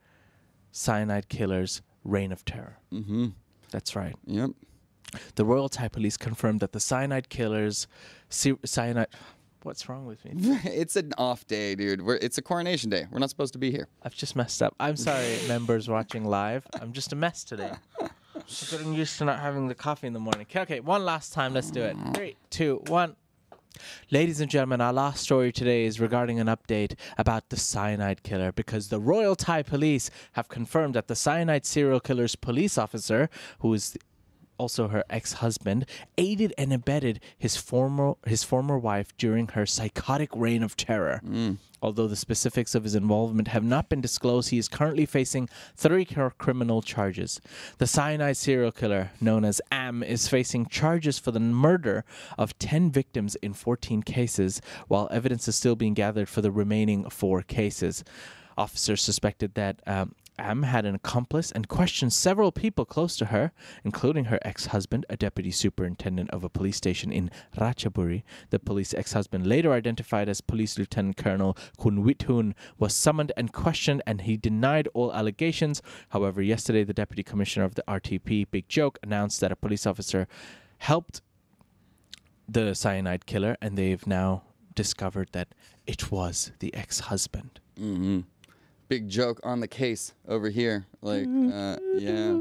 cyanide 0.71 1.29
killer's 1.29 1.81
reign 2.05 2.31
of 2.31 2.45
terror. 2.45 2.77
Mm-hmm. 2.93 3.27
That's 3.71 3.95
right. 3.95 4.15
Yep. 4.25 4.51
The 5.35 5.45
Royal 5.45 5.69
Thai 5.69 5.89
Police 5.89 6.17
confirmed 6.17 6.59
that 6.61 6.71
the 6.71 6.79
cyanide 6.79 7.29
killer's 7.29 7.87
cyanide. 8.29 9.07
What's 9.63 9.89
wrong 9.89 10.05
with 10.05 10.23
me? 10.23 10.33
it's 10.63 10.95
an 10.95 11.13
off 11.17 11.47
day, 11.47 11.73
dude. 11.73 12.03
We're, 12.03 12.17
it's 12.17 12.37
a 12.37 12.41
coronation 12.41 12.89
day. 12.91 13.07
We're 13.09 13.19
not 13.19 13.31
supposed 13.31 13.53
to 13.53 13.59
be 13.59 13.71
here. 13.71 13.87
I've 14.03 14.13
just 14.13 14.35
messed 14.35 14.61
up. 14.61 14.75
I'm 14.79 14.95
sorry, 14.95 15.37
members 15.47 15.89
watching 15.89 16.23
live. 16.23 16.67
I'm 16.79 16.93
just 16.93 17.11
a 17.13 17.15
mess 17.15 17.43
today. 17.43 17.71
I'm 17.99 18.43
getting 18.69 18.93
used 18.93 19.17
to 19.17 19.25
not 19.25 19.39
having 19.39 19.67
the 19.67 19.75
coffee 19.75 20.05
in 20.07 20.13
the 20.13 20.19
morning. 20.19 20.41
Okay, 20.43 20.61
okay, 20.61 20.79
one 20.81 21.03
last 21.03 21.33
time. 21.33 21.53
Let's 21.53 21.71
do 21.71 21.81
it. 21.81 21.97
Three, 22.13 22.35
two, 22.51 22.83
one. 22.87 23.15
Ladies 24.11 24.39
and 24.39 24.49
gentlemen, 24.49 24.81
our 24.81 24.93
last 24.93 25.23
story 25.23 25.51
today 25.51 25.85
is 25.85 25.99
regarding 25.99 26.39
an 26.39 26.47
update 26.47 26.95
about 27.17 27.49
the 27.49 27.57
cyanide 27.57 28.23
killer 28.23 28.51
because 28.51 28.89
the 28.89 28.99
Royal 28.99 29.35
Thai 29.35 29.63
Police 29.63 30.09
have 30.33 30.47
confirmed 30.47 30.93
that 30.95 31.07
the 31.07 31.15
cyanide 31.15 31.65
serial 31.65 31.99
killer's 31.99 32.35
police 32.35 32.77
officer, 32.77 33.29
who 33.59 33.73
is 33.73 33.97
also 34.57 34.87
her 34.89 35.03
ex-husband, 35.09 35.85
aided 36.17 36.53
and 36.57 36.71
abetted 36.73 37.19
his 37.37 37.55
former 37.55 38.15
his 38.25 38.43
former 38.43 38.77
wife 38.77 39.15
during 39.17 39.47
her 39.49 39.65
psychotic 39.65 40.29
reign 40.35 40.63
of 40.63 40.75
terror. 40.77 41.21
Although 41.81 42.07
the 42.07 42.15
specifics 42.15 42.73
of 42.73 42.83
his 42.83 42.95
involvement 42.95 43.49
have 43.49 43.63
not 43.63 43.89
been 43.89 44.01
disclosed, 44.01 44.49
he 44.49 44.57
is 44.57 44.67
currently 44.67 45.05
facing 45.05 45.49
three 45.75 46.05
criminal 46.05 46.81
charges. 46.81 47.39
The 47.77 47.85
cyanide 47.85 48.37
serial 48.37 48.71
killer, 48.71 49.11
known 49.21 49.45
as 49.45 49.61
Am, 49.71 50.01
is 50.01 50.27
facing 50.27 50.65
charges 50.65 51.19
for 51.19 51.29
the 51.31 51.39
murder 51.39 52.03
of 52.39 52.57
10 52.57 52.89
victims 52.89 53.35
in 53.35 53.53
14 53.53 54.01
cases, 54.01 54.61
while 54.87 55.07
evidence 55.11 55.47
is 55.47 55.55
still 55.55 55.75
being 55.75 55.93
gathered 55.93 56.27
for 56.27 56.41
the 56.41 56.49
remaining 56.49 57.07
four 57.09 57.43
cases. 57.43 58.03
Officers 58.57 59.01
suspected 59.03 59.53
that 59.53 59.81
um, 59.85 60.15
Am 60.37 60.63
had 60.63 60.85
an 60.85 60.95
accomplice 60.95 61.51
and 61.51 61.67
questioned 61.67 62.11
several 62.11 62.51
people 62.51 62.83
close 62.83 63.15
to 63.17 63.25
her, 63.25 63.51
including 63.83 64.25
her 64.25 64.39
ex 64.41 64.67
husband, 64.67 65.05
a 65.09 65.15
deputy 65.15 65.51
superintendent 65.51 66.29
of 66.31 66.43
a 66.43 66.49
police 66.49 66.75
station 66.75 67.11
in 67.11 67.31
Ratchaburi. 67.57 68.23
The 68.49 68.59
police 68.59 68.93
ex 68.93 69.13
husband, 69.13 69.47
later 69.47 69.71
identified 69.71 70.27
as 70.27 70.41
Police 70.41 70.77
Lieutenant 70.77 71.15
Colonel 71.15 71.57
Kunwithun, 71.79 72.53
was 72.77 72.93
summoned 72.93 73.31
and 73.37 73.53
questioned, 73.53 74.01
and 74.05 74.21
he 74.21 74.35
denied 74.35 74.89
all 74.93 75.13
allegations. 75.13 75.81
However, 76.09 76.41
yesterday, 76.41 76.83
the 76.83 76.93
deputy 76.93 77.23
commissioner 77.23 77.65
of 77.65 77.75
the 77.75 77.83
RTP, 77.87 78.47
Big 78.51 78.67
Joke, 78.67 78.99
announced 79.01 79.39
that 79.39 79.51
a 79.51 79.55
police 79.55 79.85
officer 79.87 80.27
helped 80.79 81.21
the 82.47 82.73
cyanide 82.73 83.25
killer, 83.25 83.55
and 83.61 83.77
they've 83.77 84.05
now 84.05 84.43
discovered 84.75 85.29
that 85.31 85.47
it 85.87 86.11
was 86.11 86.51
the 86.59 86.73
ex 86.75 86.99
husband. 87.01 87.59
hmm 87.77 88.21
Big 88.87 89.09
joke 89.09 89.39
on 89.43 89.59
the 89.59 89.67
case 89.67 90.13
over 90.27 90.49
here. 90.49 90.85
Like, 91.01 91.25
uh, 91.25 91.77
yeah. 91.97 92.39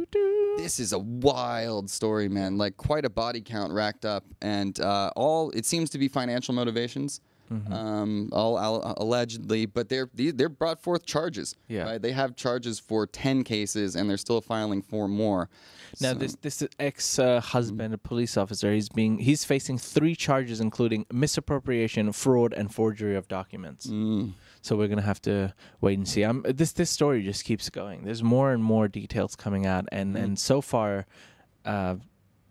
This 0.58 0.78
is 0.78 0.92
a 0.92 0.98
wild 0.98 1.90
story, 1.90 2.28
man. 2.28 2.58
Like, 2.58 2.76
quite 2.76 3.04
a 3.04 3.10
body 3.10 3.40
count 3.40 3.72
racked 3.72 4.04
up, 4.04 4.24
and 4.42 4.78
uh, 4.80 5.10
all 5.16 5.50
it 5.50 5.64
seems 5.66 5.90
to 5.90 5.98
be 5.98 6.06
financial 6.08 6.54
motivations. 6.54 7.20
Mm-hmm. 7.52 7.72
Um, 7.74 8.30
all 8.32 8.58
al- 8.58 8.94
allegedly, 8.96 9.66
but 9.66 9.88
they're 9.90 10.08
they- 10.14 10.30
they're 10.30 10.48
brought 10.48 10.80
forth 10.82 11.04
charges. 11.04 11.56
Yeah. 11.68 11.82
right? 11.84 12.00
they 12.00 12.12
have 12.12 12.36
charges 12.36 12.78
for 12.80 13.06
ten 13.06 13.44
cases, 13.44 13.96
and 13.96 14.08
they're 14.08 14.16
still 14.16 14.40
filing 14.40 14.80
for 14.80 15.08
more. 15.08 15.50
Now, 16.00 16.12
So- 16.12 16.18
this 16.18 16.36
this 16.40 16.62
ex 16.78 17.18
uh, 17.18 17.40
husband, 17.40 17.92
a 17.92 17.98
police 17.98 18.36
officer, 18.38 18.72
he's 18.72 18.88
being 18.88 19.18
he's 19.18 19.44
facing 19.44 19.76
three 19.76 20.14
charges, 20.16 20.60
including 20.60 21.04
misappropriation, 21.12 22.12
fraud, 22.12 22.52
and 22.54 22.72
forgery 22.72 23.14
of 23.16 23.28
documents. 23.28 23.88
Mm. 23.88 24.32
So 24.64 24.76
we're 24.76 24.88
gonna 24.88 25.02
have 25.02 25.20
to 25.22 25.52
wait 25.82 25.98
and 25.98 26.08
see. 26.08 26.24
Um, 26.24 26.42
this 26.48 26.72
this 26.72 26.90
story 26.90 27.22
just 27.22 27.44
keeps 27.44 27.68
going. 27.68 28.04
There's 28.04 28.22
more 28.22 28.50
and 28.54 28.64
more 28.64 28.88
details 28.88 29.36
coming 29.36 29.66
out, 29.66 29.84
and 29.92 30.16
and 30.16 30.38
so 30.38 30.62
far, 30.62 31.04
uh, 31.66 31.96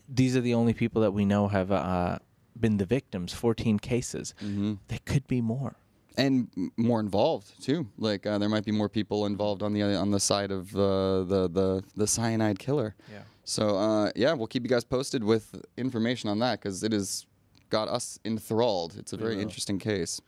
these 0.07 0.37
are 0.37 0.41
the 0.41 0.53
only 0.53 0.73
people 0.73 1.01
that 1.01 1.11
we 1.11 1.25
know 1.25 1.47
have 1.47 1.71
uh, 1.71 2.19
been 2.59 2.77
the 2.77 2.85
victims. 2.85 3.33
Fourteen 3.33 3.79
cases. 3.79 4.35
Mhm. 4.43 4.77
There 4.89 4.99
could 5.05 5.27
be 5.27 5.41
more. 5.41 5.75
and 6.15 6.47
more 6.77 6.99
involved 6.99 7.47
too. 7.67 7.87
Like 7.97 8.27
uh, 8.27 8.37
there 8.37 8.49
might 8.55 8.63
be 8.65 8.71
more 8.71 8.89
people 8.89 9.25
involved 9.25 9.63
on 9.63 9.73
the 9.73 9.81
on 9.81 10.11
the 10.11 10.19
side 10.19 10.51
of 10.51 10.75
uh, 10.75 11.23
the 11.33 11.49
the 11.51 11.83
the 11.95 12.05
cyanide 12.05 12.59
killer. 12.59 12.93
Yeah. 13.11 13.23
So 13.43 13.63
uh, 13.75 14.11
yeah, 14.15 14.33
we'll 14.37 14.51
keep 14.53 14.61
you 14.61 14.69
guys 14.69 14.83
posted 14.83 15.23
with 15.23 15.45
information 15.77 16.29
on 16.29 16.37
that 16.39 16.61
because 16.61 16.83
it 16.83 16.91
has 16.91 17.25
got 17.71 17.87
us 17.87 18.19
enthralled. 18.23 18.91
It's 18.99 19.13
a 19.13 19.17
very 19.17 19.35
will. 19.35 19.41
interesting 19.41 19.79
case. 19.79 20.21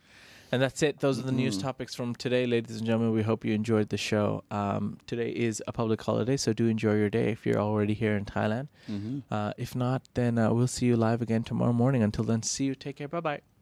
And 0.52 0.62
that's 0.62 0.82
it. 0.82 1.00
Those 1.00 1.18
are 1.18 1.22
the 1.22 1.32
news 1.32 1.58
topics 1.58 1.94
from 1.94 2.14
today, 2.14 2.46
ladies 2.46 2.76
and 2.76 2.86
gentlemen. 2.86 3.12
We 3.12 3.22
hope 3.22 3.44
you 3.44 3.52
enjoyed 3.52 3.88
the 3.88 3.96
show. 3.96 4.44
Um, 4.50 4.98
today 5.06 5.30
is 5.30 5.62
a 5.66 5.72
public 5.72 6.00
holiday, 6.00 6.36
so 6.36 6.52
do 6.52 6.68
enjoy 6.68 6.94
your 6.94 7.10
day 7.10 7.30
if 7.30 7.44
you're 7.44 7.58
already 7.58 7.94
here 7.94 8.16
in 8.16 8.24
Thailand. 8.24 8.68
Mm-hmm. 8.88 9.20
Uh, 9.30 9.52
if 9.58 9.74
not, 9.74 10.02
then 10.14 10.38
uh, 10.38 10.52
we'll 10.52 10.68
see 10.68 10.86
you 10.86 10.96
live 10.96 11.20
again 11.20 11.42
tomorrow 11.42 11.72
morning. 11.72 12.02
Until 12.02 12.24
then, 12.24 12.42
see 12.42 12.64
you. 12.64 12.74
Take 12.74 12.96
care. 12.96 13.08
Bye 13.08 13.20
bye. 13.20 13.55